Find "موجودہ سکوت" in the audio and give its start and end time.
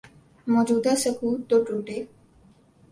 0.47-1.39